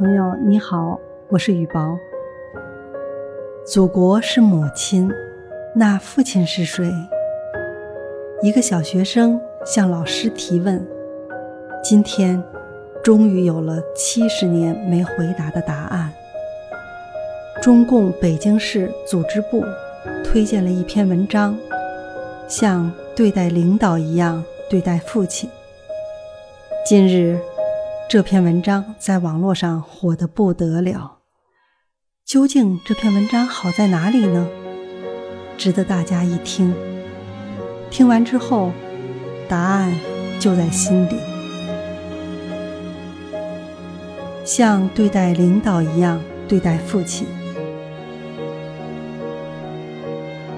[0.00, 1.98] 朋友你好，我是雨薄。
[3.66, 5.12] 祖国是母亲，
[5.74, 6.90] 那父亲是谁？
[8.40, 10.82] 一个小学生向老师提问，
[11.84, 12.42] 今天
[13.04, 16.10] 终于有了七十年没回答的答案。
[17.60, 19.62] 中共北京市组织部
[20.24, 21.54] 推荐了一篇文章，
[22.48, 25.50] 像对待领导一样对待父亲。
[26.86, 27.38] 近日。
[28.10, 31.18] 这篇文章在网络上火得不得了。
[32.26, 34.48] 究竟这篇文章好在哪里呢？
[35.56, 36.74] 值得大家一听。
[37.88, 38.72] 听完之后，
[39.48, 39.94] 答案
[40.40, 41.20] 就在心里。
[44.44, 47.28] 像对待领导一样对待父亲。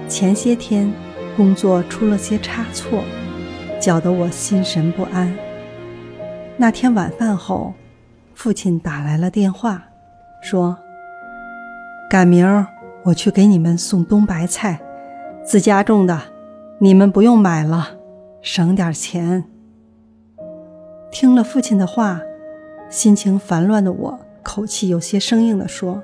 [0.09, 0.91] 前些天
[1.37, 3.03] 工作出了些差错，
[3.79, 5.31] 搅得我心神不安。
[6.55, 7.73] 那天晚饭后，
[8.35, 9.83] 父亲打来了电话，
[10.39, 10.77] 说
[12.07, 12.67] ：“赶明儿
[13.03, 14.79] 我去给你们送冬白菜，
[15.43, 16.21] 自家种的，
[16.79, 17.97] 你们不用买了，
[18.41, 19.43] 省点钱。”
[21.11, 22.21] 听了父亲的话，
[22.87, 26.03] 心情烦乱的我，口气有些生硬地说：“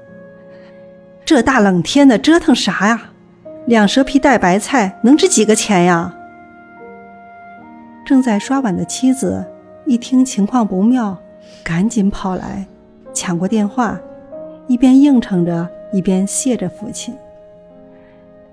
[1.23, 3.11] 这大冷天的折腾啥呀？
[3.67, 6.15] 两蛇皮袋白菜能值几个钱呀？”
[8.03, 9.45] 正在刷碗的妻子。
[9.89, 11.17] 一听情况不妙，
[11.63, 12.63] 赶紧跑来，
[13.11, 13.99] 抢过电话，
[14.67, 17.11] 一边应承着，一边谢着父亲。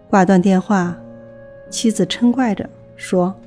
[0.08, 0.96] 挂断电话，
[1.68, 3.38] 妻子嗔怪着说：“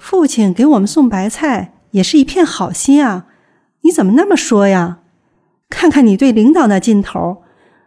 [0.00, 3.26] 父亲给我们送白菜，也是一片好心啊，
[3.82, 5.00] 你怎么那么说呀？
[5.68, 7.42] 看看你对领导那劲头，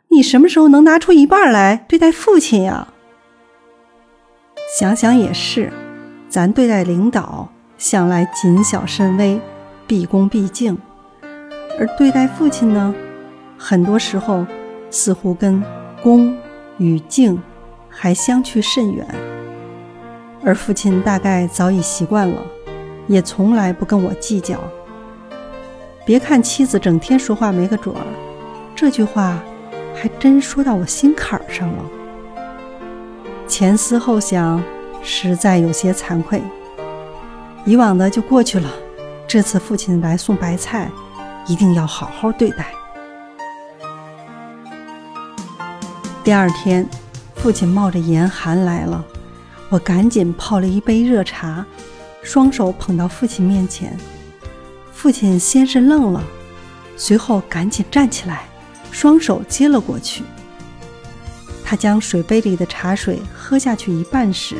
[0.09, 2.89] 你什么时候能拿出一半来对待父亲呀？”
[4.77, 5.73] 想想也是，
[6.29, 7.49] 咱对待领导。
[7.83, 9.41] 向来谨小慎微，
[9.85, 10.77] 毕恭毕敬，
[11.77, 12.95] 而对待父亲呢，
[13.57, 14.45] 很多时候
[14.89, 15.61] 似乎跟
[16.01, 16.33] 恭
[16.77, 17.37] 与敬
[17.89, 19.05] 还相去甚远。
[20.45, 22.41] 而父亲大概早已习惯了，
[23.07, 24.57] 也从来不跟我计较。
[26.05, 28.01] 别看妻子整天说话没个准儿，
[28.73, 29.43] 这句话
[29.93, 31.83] 还真说到我心坎儿上了。
[33.45, 34.63] 前思后想，
[35.01, 36.41] 实在有些惭愧。
[37.65, 38.69] 以往的就过去了，
[39.25, 40.91] 这次父亲来送白菜，
[41.47, 42.73] 一定要好好对待。
[46.25, 46.85] 第二天，
[47.35, 49.03] 父亲冒着严寒来了，
[49.69, 51.65] 我赶紧泡了一杯热茶，
[52.21, 53.97] 双手捧到父亲面前。
[54.91, 56.21] 父亲先是愣了，
[56.97, 58.43] 随后赶紧站起来，
[58.91, 60.23] 双手接了过去。
[61.63, 64.57] 他将水杯里的茶水喝下去一半时，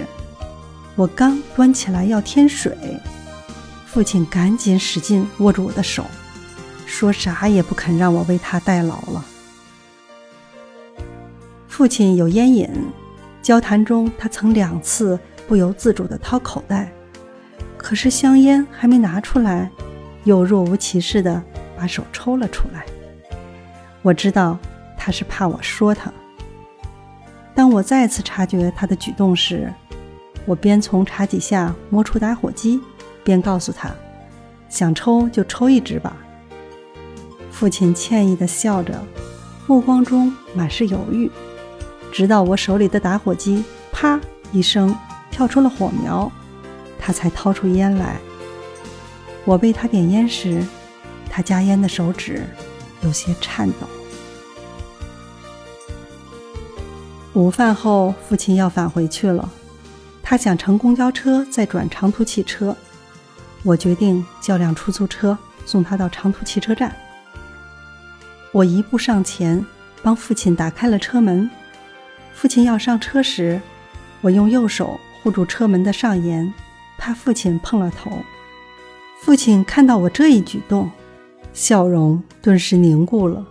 [0.96, 2.78] 我刚端起来要添水，
[3.86, 6.06] 父亲赶紧使劲握住我的手，
[6.86, 9.26] 说啥也不肯让我为他代劳了。
[11.68, 12.70] 父亲有烟瘾，
[13.42, 16.94] 交谈中他曾两次不由自主地掏口袋，
[17.76, 19.72] 可是香烟还没拿出来，
[20.26, 21.42] 又若无其事地
[21.76, 22.86] 把手抽了出来。
[24.04, 24.60] 我知道
[24.96, 26.14] 他是怕我说他。
[27.56, 29.74] 当我再次察觉他的举动时，
[30.46, 32.82] 我边从茶几下摸出打火机，
[33.24, 33.90] 边告诉他
[34.70, 36.16] ：“想抽就抽一支吧。”
[37.52, 39.02] 父亲歉意地笑着，
[39.68, 41.32] 目光中满是犹豫。
[42.12, 44.20] 直到我手里的打火机“啪”
[44.52, 44.96] 一声
[45.32, 46.32] 跳出了火苗，
[47.00, 48.18] 他才掏出烟来。
[49.46, 50.62] 我为他点烟时，
[51.30, 52.46] 他夹烟的手指
[53.02, 53.88] 有些颤抖。
[57.34, 59.50] 午饭后，父亲要返回去了。
[60.34, 62.76] 他想乘公交车再转长途汽车，
[63.62, 66.92] 我决定叫辆出租车送他到长途汽车站。
[68.52, 69.64] 我一步上前，
[70.02, 71.48] 帮父亲打开了车门。
[72.34, 73.62] 父亲要上车时，
[74.22, 76.52] 我用右手护住车门的上沿，
[76.98, 78.12] 怕父亲碰了头。
[79.22, 80.90] 父亲看到我这一举动，
[81.54, 83.46] 笑容顿时凝固了，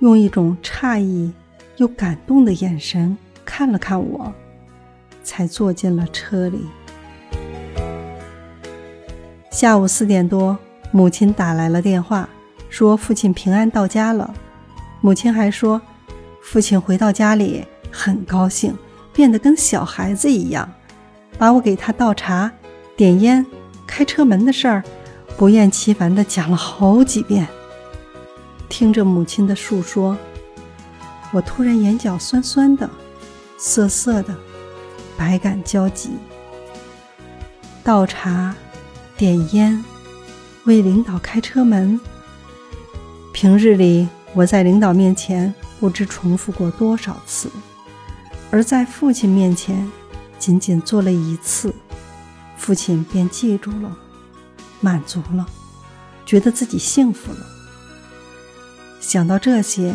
[0.00, 1.32] 用一种诧异
[1.76, 4.34] 又感动的眼神看了看我。
[5.22, 6.66] 才坐进了车里。
[9.50, 10.56] 下午四点多，
[10.90, 12.28] 母亲打来了电话，
[12.68, 14.32] 说父亲平安到家了。
[15.00, 15.80] 母亲还说，
[16.42, 18.76] 父亲回到家里很高兴，
[19.12, 20.70] 变得跟小孩子一样，
[21.36, 22.50] 把我给他倒茶、
[22.96, 23.44] 点烟、
[23.86, 24.84] 开车门的事儿，
[25.36, 27.46] 不厌其烦地讲了好几遍。
[28.68, 30.16] 听着母亲的述说，
[31.32, 32.88] 我突然眼角酸酸的、
[33.58, 34.34] 涩涩的。
[35.20, 36.08] 百感交集，
[37.84, 38.56] 倒茶、
[39.18, 39.84] 点烟、
[40.64, 42.00] 为领导开车门，
[43.30, 47.50] 平日里我在领导面前不知重复过多少次，
[48.50, 49.92] 而在父亲面前
[50.38, 51.74] 仅仅做了一次，
[52.56, 53.94] 父亲便记住了，
[54.80, 55.46] 满足了，
[56.24, 57.46] 觉得自己幸福了。
[59.00, 59.94] 想到这些，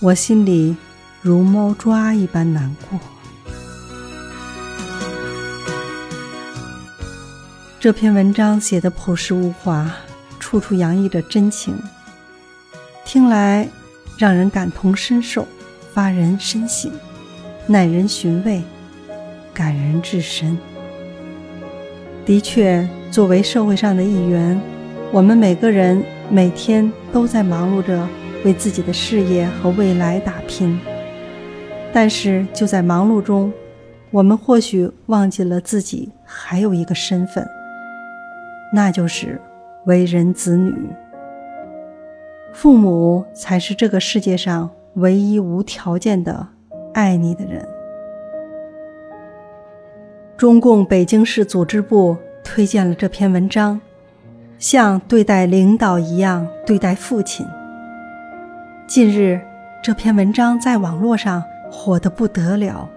[0.00, 0.76] 我心里
[1.22, 3.00] 如猫抓一般难过。
[7.86, 9.88] 这篇文章写的朴实无华，
[10.40, 11.72] 处处洋溢着真情，
[13.04, 13.68] 听来
[14.18, 15.46] 让人感同身受，
[15.92, 16.90] 发人深省，
[17.68, 18.60] 耐人寻味，
[19.54, 20.58] 感人至深。
[22.24, 24.60] 的确，作为社会上的一员，
[25.12, 28.04] 我们每个人每天都在忙碌着
[28.44, 30.76] 为自己的事业和未来打拼，
[31.92, 33.52] 但是就在忙碌中，
[34.10, 37.46] 我们或许忘记了自己还有一个身份。
[38.72, 39.40] 那就是
[39.86, 40.74] 为人子女，
[42.52, 46.46] 父母才是这个世界上唯一无条件的
[46.92, 47.66] 爱你的人。
[50.36, 53.80] 中共北京市组织部推荐了这篇文章，
[54.58, 57.46] 像对待领导一样对待父亲。
[58.86, 59.40] 近日，
[59.82, 62.88] 这篇文章在网络上火得不得了。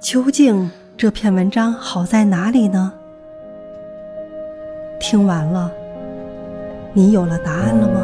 [0.00, 2.92] 究竟这篇文章好在哪里呢？
[5.06, 5.70] 听完了，
[6.94, 8.00] 你有了答案了吗？